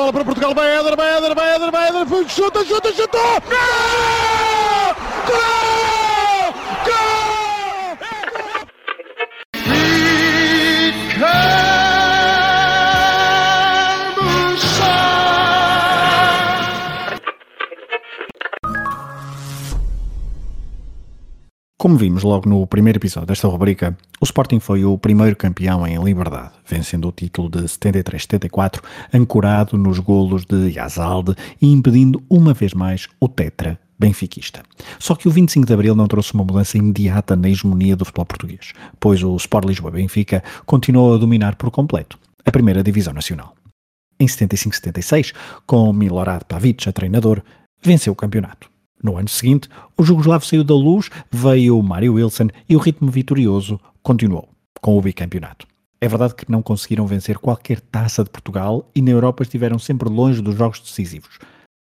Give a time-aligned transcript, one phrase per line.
[0.00, 3.18] bola para Portugal, vai Éder, vai Éder, vai Éder, vai Éder, chuta, chuta, chuta!
[3.18, 4.94] Gol!
[5.26, 5.69] Gol!
[21.80, 25.96] Como vimos logo no primeiro episódio desta rubrica, o Sporting foi o primeiro campeão em
[26.04, 28.82] liberdade, vencendo o título de 73-74,
[29.14, 34.62] ancorado nos golos de Yazalde e impedindo uma vez mais o tetra benfiquista.
[34.98, 38.26] Só que o 25 de Abril não trouxe uma mudança imediata na hegemonia do futebol
[38.26, 43.54] português, pois o Sport Lisboa Benfica continuou a dominar por completo a primeira divisão nacional.
[44.20, 45.32] Em 75-76,
[45.66, 47.40] com Milorad Pavic a treinador,
[47.82, 48.69] venceu o campeonato.
[49.02, 53.10] No ano seguinte, o Jugoslavo saiu da luz, veio o Mário Wilson e o ritmo
[53.10, 54.48] vitorioso continuou,
[54.80, 55.66] com o bicampeonato.
[56.00, 60.08] É verdade que não conseguiram vencer qualquer taça de Portugal e na Europa estiveram sempre
[60.08, 61.38] longe dos jogos decisivos.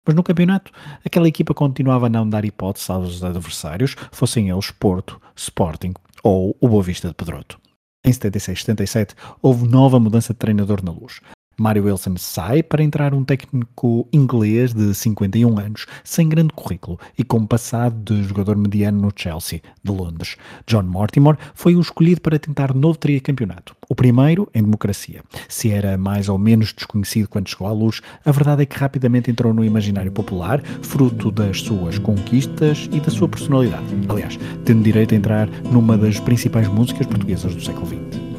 [0.07, 0.73] Mas no campeonato,
[1.05, 6.69] aquela equipa continuava a não dar hipótese aos adversários, fossem eles Porto, Sporting ou o
[6.69, 7.61] Boa Vista de Pedroto.
[8.05, 11.21] Em 76-77 houve nova mudança de treinador na luz.
[11.61, 17.23] Mário Wilson sai para entrar um técnico inglês de 51 anos, sem grande currículo e
[17.23, 20.37] com passado de jogador mediano no Chelsea, de Londres.
[20.67, 25.23] John Mortimer foi o escolhido para tentar novo tricampeonato, o primeiro em democracia.
[25.51, 29.31] Se era mais ou menos desconhecido quando chegou à luz, a verdade é que rapidamente
[29.31, 33.85] entrou no imaginário popular, fruto das suas conquistas e da sua personalidade.
[34.09, 38.30] Aliás, tendo direito a entrar numa das principais músicas portuguesas do século XX.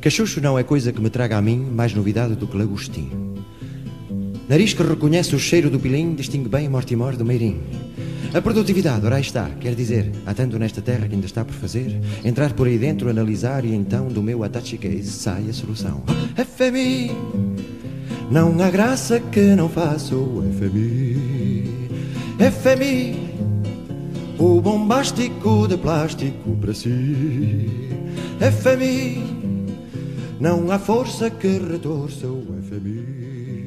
[0.00, 3.10] Cachucho não é coisa que me traga a mim mais novidade do que lagostim.
[4.48, 7.60] Nariz que reconhece o cheiro do pilim distingue bem Mortimor do Meirim.
[8.32, 11.52] A produtividade, ora aí está, quer dizer, há tanto nesta terra que ainda está por
[11.52, 16.02] fazer, entrar por aí dentro, analisar e então do meu attache case sai a solução.
[16.56, 17.10] FMI,
[18.30, 21.90] não há graça que não faça o FMI.
[22.38, 23.34] FMI,
[24.38, 27.68] o bombástico de plástico para si.
[28.40, 29.39] FMI,
[30.40, 33.60] não há força que retorça o FMI.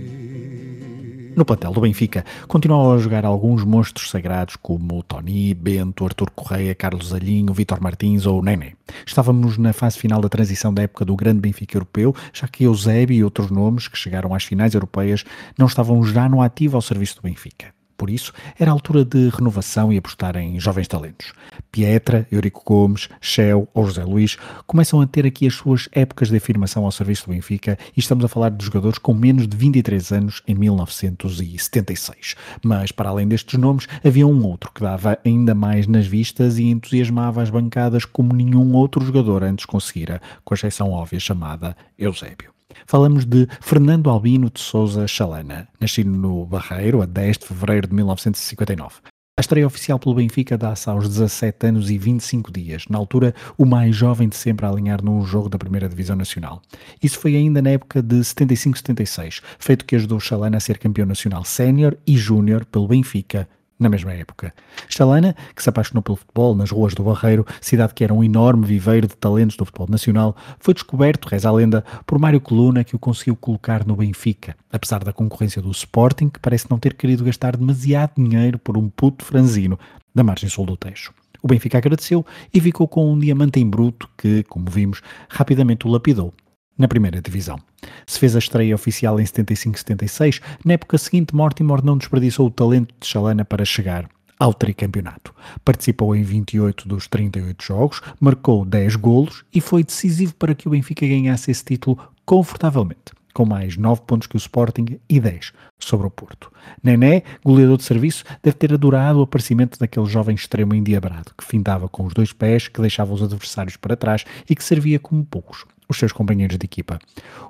[1.35, 6.75] No plantel do Benfica, continuam a jogar alguns monstros sagrados como Tony, Bento, Artur Correia,
[6.75, 8.73] Carlos Alhinho, Vitor Martins ou Nené.
[9.05, 13.15] Estávamos na fase final da transição da época do grande Benfica europeu, já que Eusébio
[13.15, 15.23] e outros nomes que chegaram às finais europeias
[15.57, 17.73] não estavam já no ativo ao serviço do Benfica.
[17.97, 21.33] Por isso, era a altura de renovação e apostar em jovens talentos.
[21.71, 24.37] Pietra, Eurico Gomes, Shell ou José Luís
[24.67, 28.23] começam a ter aqui as suas épocas de afirmação ao serviço do Benfica e estamos
[28.25, 32.35] a falar de jogadores com menos de 23 anos em 1976.
[32.63, 36.65] Mas, para além destes nomes, havia um outro que dava ainda mais nas vistas e
[36.65, 42.52] entusiasmava as bancadas como nenhum outro jogador antes conseguira, com a exceção óbvia chamada Eusébio.
[42.85, 47.95] Falamos de Fernando Albino de Souza Chalana, nascido no Barreiro a 10 de fevereiro de
[47.95, 48.95] 1959.
[49.35, 53.65] A estreia oficial pelo Benfica dá-se aos 17 anos e 25 dias, na altura o
[53.65, 56.61] mais jovem de sempre a alinhar num jogo da Primeira Divisão Nacional.
[57.01, 61.43] Isso foi ainda na época de 75-76, feito que ajudou Chalana a ser campeão nacional
[61.43, 64.53] sénior e júnior pelo Benfica na mesma época.
[64.89, 68.65] Estalana, que se apaixonou pelo futebol nas ruas do Barreiro, cidade que era um enorme
[68.65, 72.95] viveiro de talentos do futebol nacional, foi descoberto, reza a lenda, por Mário Coluna, que
[72.95, 77.23] o conseguiu colocar no Benfica, apesar da concorrência do Sporting, que parece não ter querido
[77.23, 79.77] gastar demasiado dinheiro por um puto franzino
[80.13, 81.13] da margem sul do Tejo.
[81.41, 85.91] O Benfica agradeceu e ficou com um diamante em bruto que, como vimos, rapidamente o
[85.91, 86.33] lapidou
[86.77, 87.59] na primeira divisão.
[88.05, 92.93] Se fez a estreia oficial em 75-76, na época seguinte Mortimer não desperdiçou o talento
[92.99, 94.09] de Chalana para chegar
[94.39, 95.33] ao tricampeonato.
[95.63, 100.71] Participou em 28 dos 38 jogos, marcou 10 golos e foi decisivo para que o
[100.71, 106.07] Benfica ganhasse esse título confortavelmente com mais 9 pontos que o Sporting e 10 sobre
[106.07, 106.51] o Porto.
[106.81, 111.89] Nené, goleador de serviço, deve ter adorado o aparecimento daquele jovem extremo endiabrado, que findava
[111.89, 115.65] com os dois pés, que deixava os adversários para trás e que servia como poucos.
[115.87, 116.99] Os seus companheiros de equipa.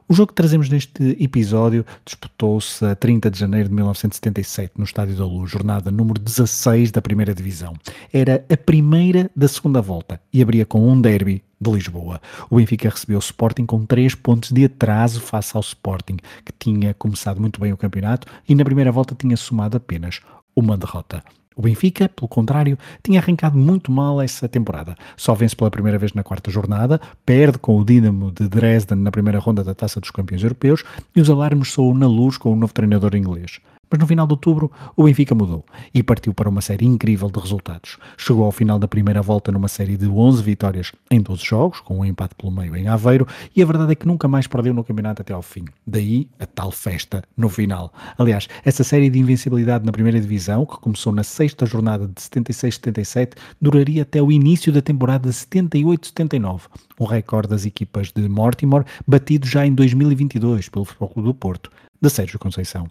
[0.07, 5.15] O jogo que trazemos neste episódio disputou-se a 30 de janeiro de 1977 no Estádio
[5.15, 7.73] da Luz, jornada número 16 da Primeira Divisão.
[8.11, 12.21] Era a primeira da segunda volta e abria com um derby de Lisboa.
[12.49, 16.93] O Benfica recebeu o Sporting com 3 pontos de atraso face ao Sporting, que tinha
[16.93, 20.19] começado muito bem o campeonato e na primeira volta tinha somado apenas
[20.55, 21.23] uma derrota.
[21.55, 24.95] O Benfica, pelo contrário, tinha arrancado muito mal essa temporada.
[25.15, 29.11] Só vence pela primeira vez na quarta jornada, perde com o Dinamo de Dresden na
[29.11, 30.83] primeira ronda da Taça dos Campeões Europeus
[31.15, 33.59] e os alarmes soam na luz com o novo treinador inglês.
[33.93, 35.63] Mas no final de outubro, o Benfica mudou
[35.93, 37.99] e partiu para uma série incrível de resultados.
[38.17, 41.99] Chegou ao final da primeira volta numa série de 11 vitórias em 12 jogos, com
[41.99, 44.83] um empate pelo meio em Aveiro, e a verdade é que nunca mais perdeu no
[44.83, 45.65] campeonato até ao fim.
[45.85, 47.93] Daí a tal festa no final.
[48.17, 53.33] Aliás, essa série de invencibilidade na primeira divisão, que começou na sexta jornada de 76-77,
[53.61, 56.61] duraria até o início da temporada 78-79,
[56.99, 61.69] um recorde das equipas de Mortimer, batido já em 2022 pelo Futebol Clube do Porto,
[62.01, 62.89] de Sérgio Conceição.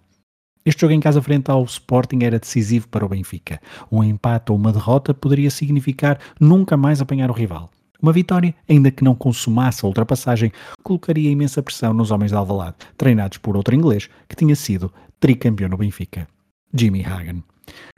[0.64, 3.60] Este jogo em casa frente ao Sporting era decisivo para o Benfica.
[3.90, 7.68] Um empate ou uma derrota poderia significar nunca mais apanhar o rival.
[8.00, 12.76] Uma vitória, ainda que não consumasse a ultrapassagem, colocaria imensa pressão nos homens de Alvalade,
[12.96, 16.28] treinados por outro inglês que tinha sido tricampeão no Benfica,
[16.72, 17.42] Jimmy Hagan.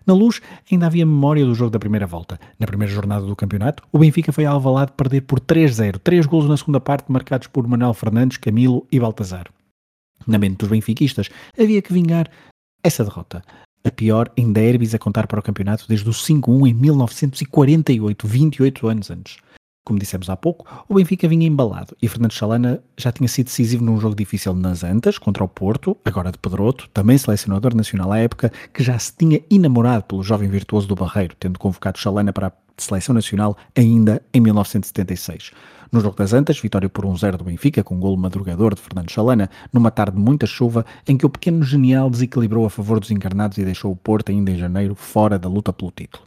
[0.07, 0.41] Na luz,
[0.71, 2.39] ainda havia memória do jogo da primeira volta.
[2.59, 6.49] Na primeira jornada do campeonato, o Benfica foi a Alvalade perder por 3-0, três golos
[6.49, 9.47] na segunda parte marcados por Manuel Fernandes, Camilo e Baltazar.
[10.27, 11.29] Na mente dos benfiquistas,
[11.59, 12.31] havia que vingar
[12.85, 13.43] essa derrota,
[13.83, 18.89] a pior em derbys a contar para o campeonato desde o 5-1 em 1948, 28
[18.89, 19.39] anos antes.
[19.87, 23.85] Como dissemos há pouco, o Benfica vinha embalado e Fernando Chalana já tinha sido decisivo
[23.85, 28.19] num jogo difícil nas Antas, contra o Porto, agora de Pedroto, também selecionador nacional à
[28.19, 32.53] época, que já se tinha enamorado pelo jovem virtuoso do Barreiro, tendo convocado Chalana para
[32.77, 35.53] a seleção nacional ainda em 1976.
[35.93, 39.11] No jogo das Antas, vitória por 1-0 do Benfica, com um golo madrugador de Fernando
[39.11, 43.13] Chalana, numa tarde de muita chuva, em que o pequeno genial desequilibrou a favor dos
[43.13, 46.25] encarnados e deixou o Porto, ainda em janeiro, fora da luta pelo título.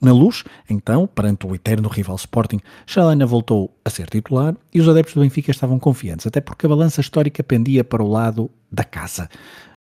[0.00, 4.88] Na luz, então, perante o eterno rival Sporting, Chalana voltou a ser titular e os
[4.88, 8.84] adeptos do Benfica estavam confiantes, até porque a balança histórica pendia para o lado da
[8.84, 9.28] casa.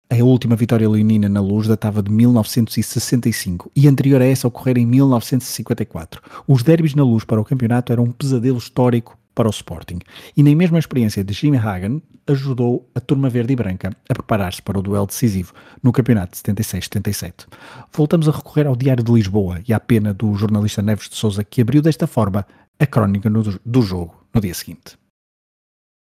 [0.07, 4.85] A última vitória leonina na luz datava de 1965 e anterior a essa ocorrer em
[4.85, 6.21] 1954.
[6.47, 9.97] Os derbys na luz para o campeonato eram um pesadelo histórico para o Sporting.
[10.37, 14.13] E nem mesmo a experiência de Jimmy Hagan ajudou a turma verde e branca a
[14.13, 17.47] preparar-se para o duelo decisivo no campeonato de 76-77.
[17.91, 21.43] Voltamos a recorrer ao Diário de Lisboa e à pena do jornalista Neves de Souza
[21.43, 22.45] que abriu desta forma
[22.79, 24.97] a crónica no, do jogo no dia seguinte.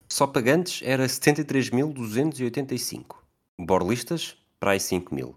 [0.08, 3.17] Só pagantes era 73.285.
[3.60, 5.36] Borlistas, para aí 5 mil.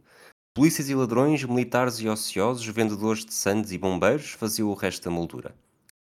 [0.54, 5.12] Polícias e ladrões, militares e ociosos, vendedores de sandes e bombeiros faziam o resto da
[5.12, 5.56] moldura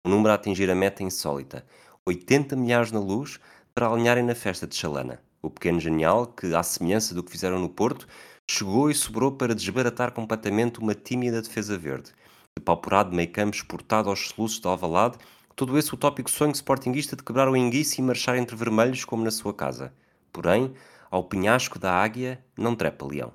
[0.05, 1.65] o número a atingir a meta insólita,
[2.07, 3.39] 80 milhares na luz,
[3.75, 5.21] para alinharem na festa de Chalana.
[5.43, 8.07] O pequeno genial, que, à semelhança do que fizeram no Porto,
[8.51, 12.13] chegou e sobrou para desbaratar completamente uma tímida defesa verde.
[12.59, 15.19] De pauperado meio campo exportado aos soluços de Alvalade,
[15.55, 19.31] todo esse utópico sonho sportinguista de quebrar o enguice e marchar entre vermelhos como na
[19.31, 19.93] sua casa.
[20.33, 20.73] Porém,
[21.11, 23.33] ao penhasco da águia não trepa leão.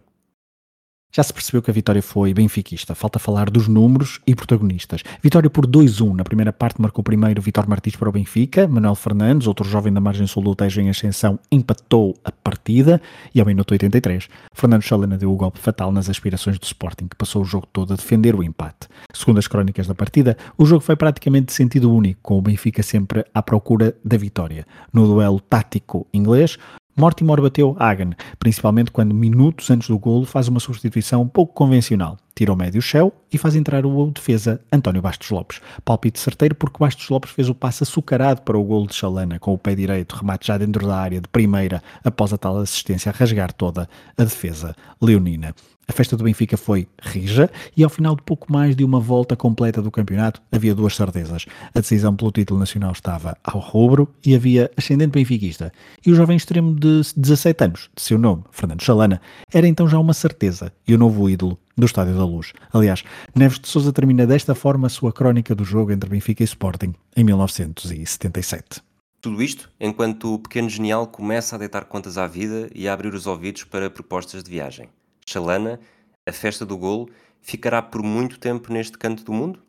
[1.15, 2.93] Já se percebeu que a vitória foi benfiquista.
[2.93, 5.01] Falta falar dos números e protagonistas.
[5.23, 6.13] Vitória por 2-1.
[6.13, 8.67] Na primeira parte marcou primeiro Vitor Martins para o Benfica.
[8.67, 13.01] Manuel Fernandes, outro jovem da margem sul do Tejo em ascensão, empatou a partida.
[13.33, 17.15] E ao minuto 83, Fernando Chalena deu o golpe fatal nas aspirações do Sporting, que
[17.15, 18.89] passou o jogo todo a defender o empate.
[19.13, 22.83] Segundo as crónicas da partida, o jogo foi praticamente de sentido único, com o Benfica
[22.83, 24.67] sempre à procura da vitória.
[24.91, 26.57] No duelo tático inglês,
[26.97, 32.17] Mortimer bateu Hagen, principalmente quando minutos antes do golo faz uma substituição pouco convencional.
[32.33, 35.59] Tira o médio Shell e faz entrar o defesa António Bastos Lopes.
[35.83, 39.53] Palpite certeiro porque Bastos Lopes fez o passe açucarado para o golo de Chalana com
[39.53, 43.13] o pé direito, remate já dentro da área de primeira após a tal assistência a
[43.13, 45.53] rasgar toda a defesa leonina.
[45.87, 49.35] A festa do Benfica foi rija e ao final de pouco mais de uma volta
[49.35, 51.45] completa do campeonato havia duas certezas.
[51.73, 55.71] A decisão pelo título nacional estava ao rubro e havia ascendente benfiquista.
[56.05, 59.21] E o jovem extremo de 17 anos, de seu nome, Fernando Chalana,
[59.53, 62.53] era então já uma certeza e o novo ídolo do Estádio da Luz.
[62.73, 63.03] Aliás,
[63.35, 66.95] Neves de Souza termina desta forma a sua crónica do jogo entre Benfica e Sporting
[67.15, 68.81] em 1977.
[69.21, 73.13] Tudo isto enquanto o pequeno genial começa a deitar contas à vida e a abrir
[73.13, 74.89] os ouvidos para propostas de viagem.
[75.27, 75.79] Chalana,
[76.27, 77.09] a festa do golo,
[77.41, 79.65] ficará por muito tempo neste canto do mundo?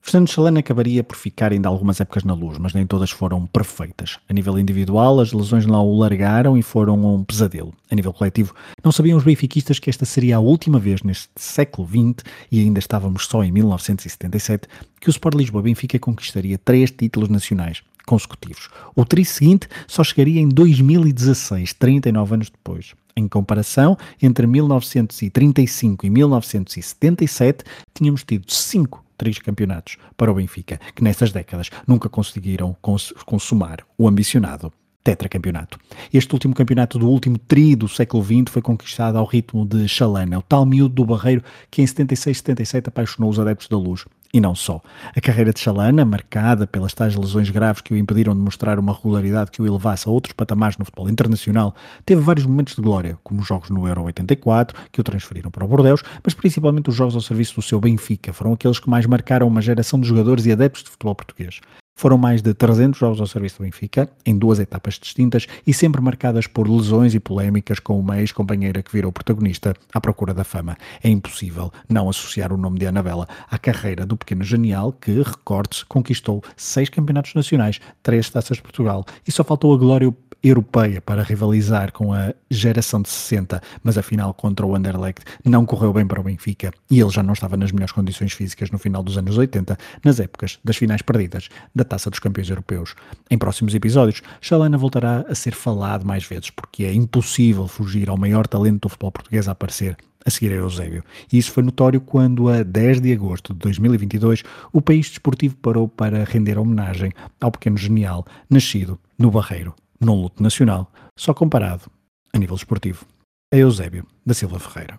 [0.00, 4.18] Fernando Chalana acabaria por ficar ainda algumas épocas na luz, mas nem todas foram perfeitas.
[4.28, 7.74] A nível individual, as lesões não o largaram e foram um pesadelo.
[7.90, 11.86] A nível coletivo, não sabiam os benfiquistas que esta seria a última vez neste século
[11.86, 14.68] XX, e ainda estávamos só em 1977,
[15.00, 18.70] que o Sport Lisboa Benfica conquistaria três títulos nacionais, consecutivos.
[18.96, 22.94] O tri seguinte só chegaria em 2016, 39 anos depois.
[23.14, 29.04] Em comparação, entre 1935 e 1977, tínhamos tido cinco
[29.44, 34.72] campeonatos para o Benfica, que nessas décadas nunca conseguiram cons consumar o ambicionado
[35.02, 35.78] tetracampeonato.
[36.12, 40.38] Este último campeonato do último tri do século XX foi conquistado ao ritmo de Chalana,
[40.38, 44.04] o tal miúdo do Barreiro que em 76-77 apaixonou os adeptos da luz.
[44.32, 44.80] E não só.
[45.16, 48.92] A carreira de Chalana, marcada pelas tais lesões graves que o impediram de mostrar uma
[48.92, 53.18] regularidade que o elevasse a outros patamares no futebol internacional, teve vários momentos de glória,
[53.24, 56.94] como os jogos no Euro 84, que o transferiram para o Bordeus, mas principalmente os
[56.94, 60.44] jogos ao serviço do seu Benfica, foram aqueles que mais marcaram uma geração de jogadores
[60.44, 61.60] e adeptos de futebol português.
[61.98, 66.00] Foram mais de 300 jogos ao serviço do Benfica, em duas etapas distintas e sempre
[66.00, 70.76] marcadas por lesões e polémicas com uma ex-companheira que virou protagonista à procura da fama.
[71.02, 75.84] É impossível não associar o nome de Anabela à carreira do pequeno genial que, recorde-se,
[75.86, 81.22] conquistou seis campeonatos nacionais, três taças de Portugal e só faltou a glória europeia para
[81.22, 86.20] rivalizar com a geração de 60, mas afinal contra o Anderlecht não correu bem para
[86.20, 89.36] o Benfica e ele já não estava nas melhores condições físicas no final dos anos
[89.36, 92.94] 80, nas épocas das finais perdidas da Taça dos Campeões Europeus.
[93.30, 98.16] Em próximos episódios, Chalana voltará a ser falado mais vezes, porque é impossível fugir ao
[98.16, 101.02] maior talento do futebol português a aparecer a seguir a Eusébio.
[101.32, 104.42] E isso foi notório quando, a 10 de agosto de 2022,
[104.72, 110.42] o país desportivo parou para render homenagem ao pequeno genial nascido no Barreiro, num luto
[110.42, 111.90] nacional, só comparado
[112.32, 113.06] a nível esportivo.
[113.52, 114.98] A Eusébio da Silva Ferreira.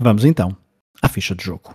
[0.00, 0.56] Vamos então
[1.00, 1.74] à ficha de jogo.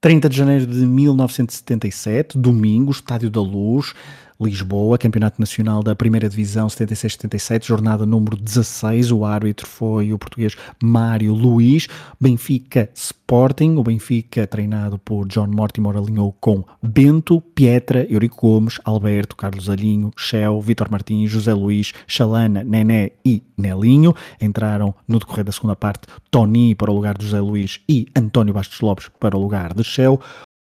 [0.00, 3.94] 30 de janeiro de 1977, domingo, Estádio da Luz,
[4.40, 9.12] Lisboa, Campeonato Nacional da Primeira Divisão 76-77, jornada número 16.
[9.12, 11.88] O árbitro foi o português Mário Luiz.
[12.18, 13.76] Benfica Sporting.
[13.76, 20.10] O Benfica, treinado por John Mortimer, alinhou com Bento, Pietra, Eurico Gomes, Alberto, Carlos Alinho,
[20.16, 24.14] Shell, Vitor Martins, José Luís, Chalana, Nené e Nelinho.
[24.40, 28.54] Entraram no decorrer da segunda parte Tony para o lugar de José Luís e António
[28.54, 30.18] Bastos Lopes para o lugar de Shell.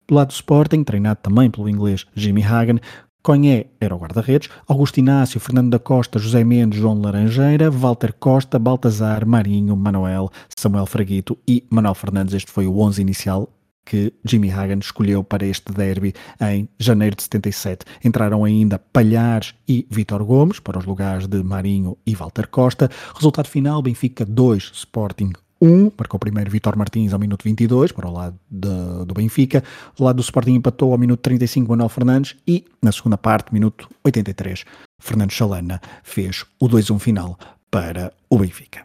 [0.10, 2.80] Do lado do Sporting, treinado também pelo inglês Jimmy Hagan,
[3.22, 8.58] Conhé era o guarda-redes, Augusto Inácio, Fernando da Costa, José Mendes, João Laranjeira, Walter Costa,
[8.58, 12.34] Baltazar, Marinho, Manuel, Samuel Fraguito e Manuel Fernandes.
[12.34, 13.50] Este foi o 11 inicial
[13.84, 17.86] que Jimmy Hagan escolheu para este derby em janeiro de 77.
[18.06, 22.90] Entraram ainda Palhares e Vítor Gomes para os lugares de Marinho e Walter Costa.
[23.16, 28.08] Resultado final: Benfica 2, Sporting 1, marcou o primeiro Vitor Martins ao minuto 22, para
[28.08, 29.63] o lado de, do Benfica.
[29.98, 33.89] Do lado do Sporting empatou ao minuto 35 Manuel Fernandes e, na segunda parte, minuto
[34.04, 34.66] 83,
[35.00, 37.38] Fernando Chalana fez o 2-1 final
[37.70, 38.84] para o Benfica.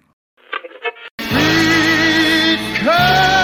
[2.85, 3.44] Benfica!